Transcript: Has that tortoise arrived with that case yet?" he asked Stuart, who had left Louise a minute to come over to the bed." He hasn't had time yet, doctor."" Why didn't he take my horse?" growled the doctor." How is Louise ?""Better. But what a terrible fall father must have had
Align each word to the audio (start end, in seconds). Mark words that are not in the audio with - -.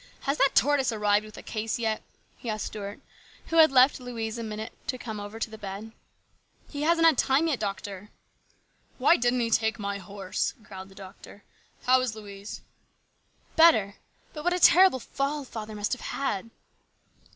Has 0.21 0.39
that 0.39 0.55
tortoise 0.55 0.91
arrived 0.91 1.25
with 1.27 1.35
that 1.35 1.45
case 1.45 1.77
yet?" 1.77 2.01
he 2.39 2.49
asked 2.49 2.65
Stuart, 2.65 3.01
who 3.49 3.57
had 3.57 3.71
left 3.71 3.99
Louise 3.99 4.39
a 4.39 4.43
minute 4.43 4.73
to 4.87 4.97
come 4.97 5.19
over 5.19 5.37
to 5.37 5.49
the 5.51 5.59
bed." 5.59 5.91
He 6.73 6.81
hasn't 6.81 7.05
had 7.05 7.19
time 7.19 7.45
yet, 7.47 7.59
doctor."" 7.59 8.09
Why 8.97 9.15
didn't 9.15 9.41
he 9.41 9.51
take 9.51 9.77
my 9.77 9.99
horse?" 9.99 10.55
growled 10.63 10.89
the 10.89 10.95
doctor." 10.95 11.43
How 11.85 11.99
is 12.01 12.15
Louise 12.15 12.61
?""Better. 13.55 13.97
But 14.33 14.43
what 14.43 14.53
a 14.53 14.59
terrible 14.59 14.99
fall 14.99 15.43
father 15.43 15.75
must 15.75 15.91
have 15.93 16.01
had 16.01 16.49